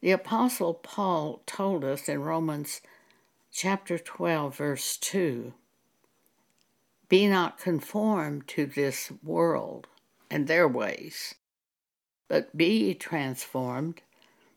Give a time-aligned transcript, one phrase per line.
[0.00, 2.80] The Apostle Paul told us in Romans
[3.52, 5.52] chapter 12, verse 2
[7.10, 9.88] Be not conformed to this world
[10.30, 11.34] and their ways,
[12.28, 14.00] but be transformed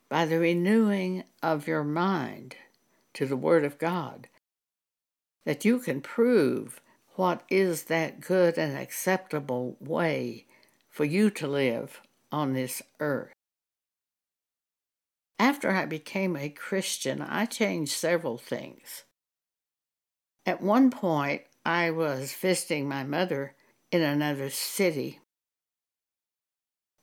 [0.08, 2.56] by the renewing of your mind
[3.14, 4.30] to the Word of God,
[5.44, 6.80] that you can prove
[7.16, 10.46] what is that good and acceptable way
[10.90, 12.00] for you to live
[12.32, 13.34] on this earth.
[15.40, 19.04] After I became a Christian, I changed several things.
[20.46, 23.56] At one point, I was visiting my mother
[23.92, 25.20] in another city.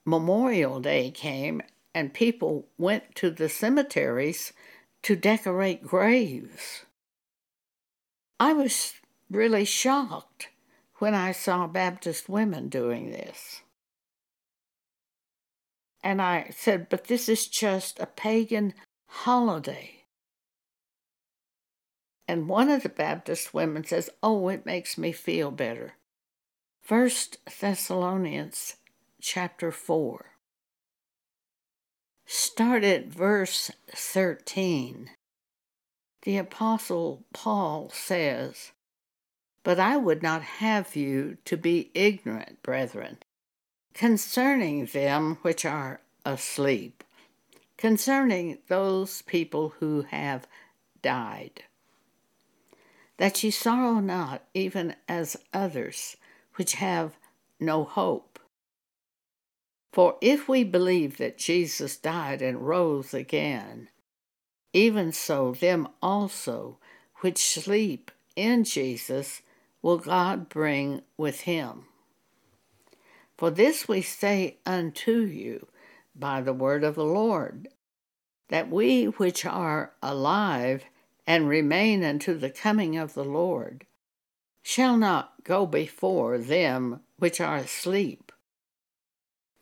[0.05, 1.63] Memorial Day came,
[1.95, 4.53] and people went to the cemeteries
[5.03, 6.85] to decorate graves.
[8.39, 8.95] I was
[9.31, 10.49] really shocked
[10.97, 13.63] when I saw Baptist women doing this.
[16.03, 18.75] And I said, But this is just a pagan
[19.07, 20.05] holiday.
[22.27, 25.95] And one of the Baptist women says, Oh, it makes me feel better.
[26.81, 28.77] First Thessalonians
[29.21, 30.27] chapter 4.
[32.27, 35.11] Start at verse 13.
[36.23, 38.71] The Apostle Paul says,
[39.65, 43.19] But I would not have you to be ignorant, brethren,
[44.01, 47.05] concerning them which are asleep,
[47.77, 50.47] concerning those people who have
[51.03, 51.65] died,
[53.19, 56.17] that ye sorrow not, even as others
[56.55, 57.19] which have
[57.61, 58.39] no hope.
[59.93, 63.91] For if we believe that Jesus died and rose again,
[64.73, 66.79] even so them also
[67.17, 69.43] which sleep in Jesus
[69.83, 71.85] will God bring with him.
[73.41, 75.69] For this we say unto you
[76.15, 77.69] by the word of the Lord,
[78.51, 80.85] that we which are alive
[81.27, 83.87] and remain unto the coming of the Lord
[84.61, 88.31] shall not go before them which are asleep.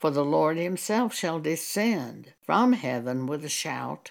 [0.00, 4.10] For the Lord himself shall descend from heaven with a shout,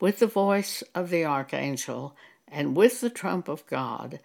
[0.00, 2.16] with the voice of the archangel,
[2.48, 4.18] and with the trump of God,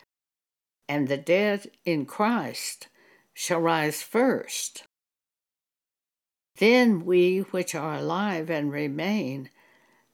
[0.90, 2.88] and the dead in Christ
[3.36, 4.86] shall rise first.
[6.58, 9.52] Then we which are alive and remain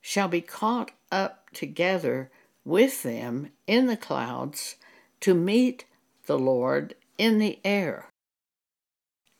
[0.01, 2.29] shall be caught up together
[2.65, 4.75] with them in the clouds
[5.21, 5.85] to meet
[6.25, 8.11] the Lord in the air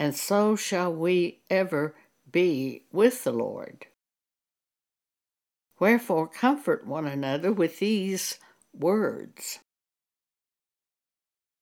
[0.02, 1.94] and so shall we ever
[2.32, 3.86] be with the Lord.
[5.80, 8.40] Wherefore, comfort one another with these
[8.74, 9.60] words.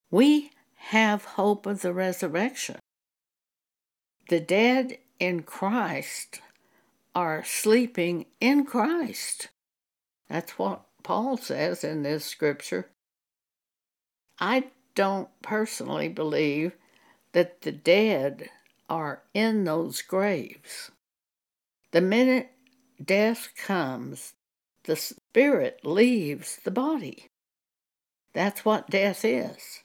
[0.09, 0.51] We
[0.89, 2.75] have hope of the resurrection.
[4.27, 6.41] The dead in Christ
[7.13, 9.49] are sleeping in Christ.
[10.27, 12.89] That's what Paul says in this scripture.
[14.39, 16.71] I don't personally believe
[17.33, 18.49] that the dead
[18.89, 20.89] are in those graves.
[21.91, 22.49] The minute
[23.03, 24.33] death comes,
[24.85, 27.27] the spirit leaves the body.
[28.33, 29.81] That's what death is.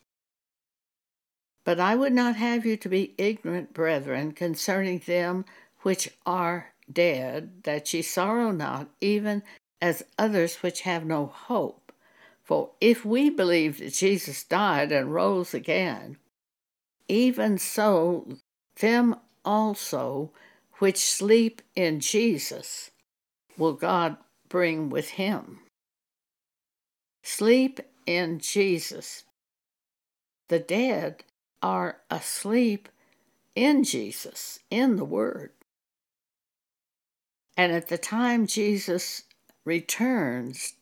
[1.65, 5.47] But I would not have you to be ignorant, brethren, concerning them
[5.81, 9.43] which are dead, that ye sorrow not, even
[9.81, 11.93] as others which have no hope.
[12.43, 16.19] For if we believe that Jesus died and rose again,
[17.09, 18.37] even so,
[18.81, 20.31] them also
[20.79, 22.91] which sleep in Jesus
[23.57, 24.17] will God
[24.49, 25.61] bring with him.
[27.23, 29.25] Sleep in Jesus.
[30.49, 31.25] The dead
[31.65, 32.91] are asleep
[33.55, 35.51] in Jesus, in the Word.
[37.57, 39.23] And at the time Jesus
[39.65, 40.75] returns,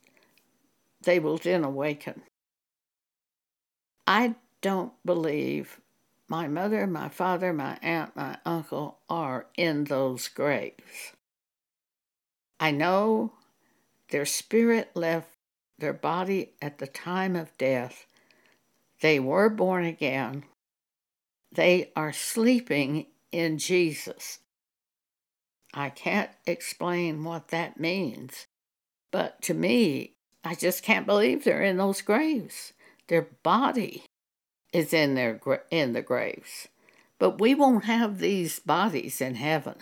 [1.04, 2.22] they will then awaken.
[4.08, 5.80] I don't believe
[6.28, 11.12] my mother, my father, my aunt, my uncle are in those graves.
[12.58, 13.34] I know
[14.10, 15.28] their spirit left
[15.78, 18.04] their body at the time of death.
[19.00, 20.44] They were born again.
[21.52, 24.38] They are sleeping in Jesus.
[25.74, 28.46] I can't explain what that means,
[29.10, 30.14] but to me,
[30.44, 32.72] I just can't believe they're in those graves.
[33.08, 34.04] Their body
[34.72, 35.40] is in their
[35.70, 36.68] in the graves.
[37.18, 39.76] But we won't have these bodies in heaven.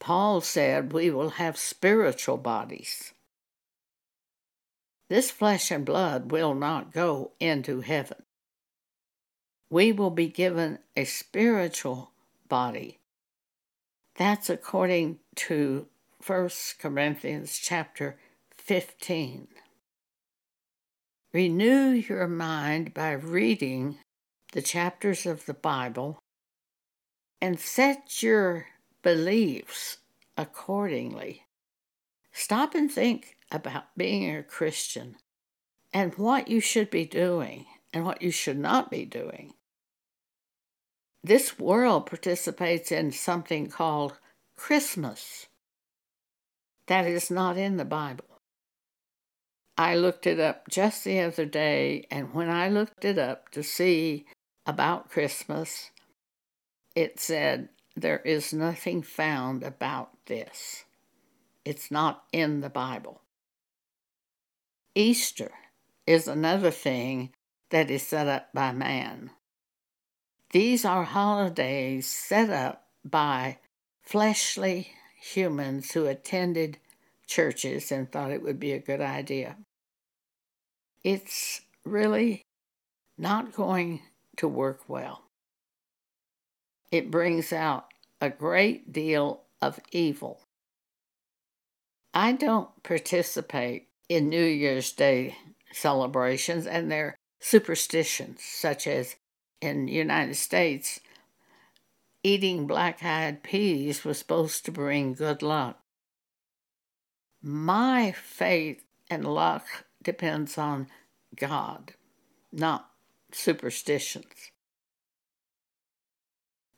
[0.00, 3.12] Paul said we will have spiritual bodies.
[5.08, 8.25] This flesh and blood will not go into heaven.
[9.68, 12.12] We will be given a spiritual
[12.48, 12.98] body.
[14.14, 15.86] That's according to
[16.24, 18.16] 1 Corinthians chapter
[18.56, 19.48] 15.
[21.32, 23.98] Renew your mind by reading
[24.52, 26.18] the chapters of the Bible
[27.40, 28.68] and set your
[29.02, 29.98] beliefs
[30.36, 31.42] accordingly.
[32.32, 35.16] Stop and think about being a Christian
[35.92, 39.54] and what you should be doing and what you should not be doing.
[41.26, 44.16] This world participates in something called
[44.56, 45.46] Christmas.
[46.86, 48.38] That is not in the Bible.
[49.76, 53.64] I looked it up just the other day, and when I looked it up to
[53.64, 54.26] see
[54.66, 55.90] about Christmas,
[56.94, 60.84] it said there is nothing found about this.
[61.64, 63.20] It's not in the Bible.
[64.94, 65.50] Easter
[66.06, 67.30] is another thing
[67.70, 69.32] that is set up by man.
[70.56, 73.58] These are holidays set up by
[74.00, 74.88] fleshly
[75.20, 76.78] humans who attended
[77.26, 79.58] churches and thought it would be a good idea.
[81.04, 82.40] It's really
[83.18, 84.00] not going
[84.38, 85.24] to work well.
[86.90, 87.92] It brings out
[88.22, 90.40] a great deal of evil.
[92.14, 95.36] I don't participate in New Year's Day
[95.70, 99.16] celebrations and their superstitions, such as
[99.60, 101.00] in the United States,
[102.22, 105.78] eating black eyed peas was supposed to bring good luck.
[107.42, 109.64] My faith and luck
[110.02, 110.88] depends on
[111.36, 111.94] God,
[112.52, 112.90] not
[113.32, 114.50] superstitions.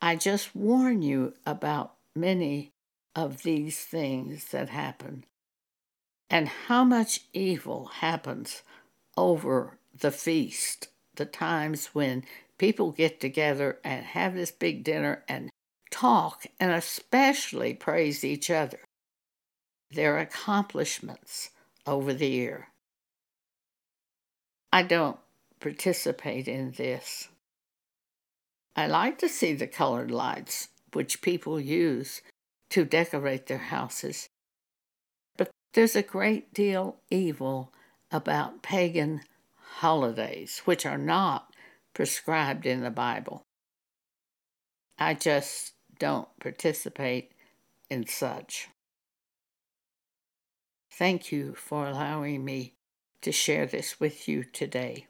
[0.00, 2.72] I just warn you about many
[3.16, 5.24] of these things that happen
[6.30, 8.62] and how much evil happens
[9.16, 12.24] over the feast, the times when
[12.58, 15.50] people get together and have this big dinner and
[15.90, 18.80] talk and especially praise each other,
[19.90, 21.50] their accomplishments
[21.86, 22.68] over the year.
[24.72, 25.18] I don't
[25.60, 27.28] participate in this.
[28.76, 32.22] I like to see the colored lights which people use
[32.70, 34.28] to decorate their houses,
[35.36, 37.72] but there's a great deal evil
[38.10, 39.22] about pagan
[39.78, 41.47] holidays which are not
[41.98, 43.42] prescribed in the Bible.
[45.00, 47.32] I just don't participate
[47.90, 48.68] in such.
[50.92, 52.74] Thank you for allowing me
[53.22, 55.08] to share this with you today.